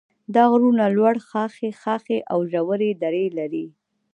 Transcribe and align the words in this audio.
دا 0.35 0.43
غرونه 0.51 0.83
لوړ 0.95 1.15
غاښي 1.29 1.69
غاښي 1.81 2.19
او 2.31 2.39
ژورې 2.51 2.91
درې 3.03 3.25
لري. 3.37 3.65